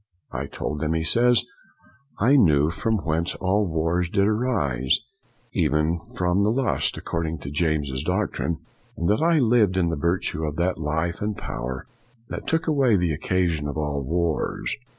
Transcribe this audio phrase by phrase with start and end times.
[0.41, 1.45] "I told them," he says,"
[2.17, 4.99] I knew from whence all wars did arise,
[5.51, 8.57] even from the lust, accord ing to James's doctrine;
[8.97, 11.85] and that I lived in the virtue of that life and power
[12.29, 14.75] that took away the occasion of all wars.